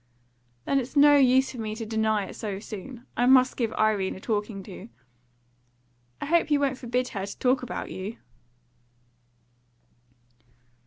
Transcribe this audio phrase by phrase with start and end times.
[0.65, 3.05] "Then it's no use for me to deny it so soon.
[3.15, 4.89] I must give Irene a talking to."
[6.19, 8.17] "I hope you won't forbid her to talk about you!"